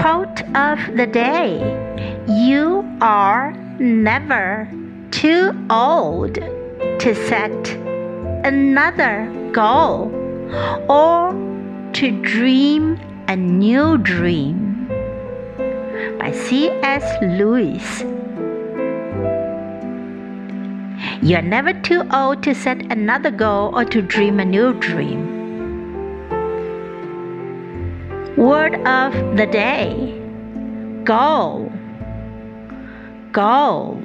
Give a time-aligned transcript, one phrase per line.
[0.00, 1.58] Quote of the day
[2.28, 4.68] You are never
[5.10, 7.70] too old to set
[8.44, 10.12] another goal
[10.88, 11.32] or
[11.94, 14.86] to dream a new dream.
[16.18, 17.04] By C.S.
[17.22, 18.04] Lewis.
[21.22, 25.25] You're never too old to set another goal or to dream a new dream.
[28.36, 30.12] Word of the day
[31.04, 31.72] Goal.
[33.32, 34.02] Goal.